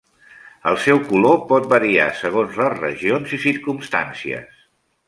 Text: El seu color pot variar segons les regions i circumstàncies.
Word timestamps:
El 0.69 0.79
seu 0.85 1.01
color 1.09 1.37
pot 1.51 1.69
variar 1.75 2.09
segons 2.25 2.59
les 2.63 2.75
regions 2.81 3.39
i 3.39 3.41
circumstàncies. 3.49 4.69